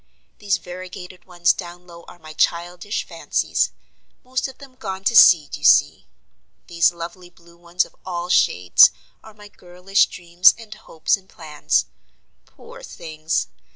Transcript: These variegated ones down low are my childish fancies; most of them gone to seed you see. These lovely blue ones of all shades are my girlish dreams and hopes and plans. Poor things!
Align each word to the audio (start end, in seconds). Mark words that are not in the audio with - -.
These 0.39 0.57
variegated 0.57 1.25
ones 1.25 1.53
down 1.53 1.85
low 1.85 2.05
are 2.07 2.17
my 2.17 2.33
childish 2.33 3.05
fancies; 3.05 3.69
most 4.23 4.47
of 4.47 4.57
them 4.57 4.73
gone 4.73 5.03
to 5.03 5.15
seed 5.15 5.55
you 5.55 5.63
see. 5.63 6.07
These 6.65 6.91
lovely 6.91 7.29
blue 7.29 7.55
ones 7.55 7.85
of 7.85 7.95
all 8.03 8.27
shades 8.29 8.89
are 9.23 9.35
my 9.35 9.47
girlish 9.47 10.07
dreams 10.07 10.55
and 10.57 10.73
hopes 10.73 11.15
and 11.17 11.29
plans. 11.29 11.85
Poor 12.47 12.81
things! 12.81 13.45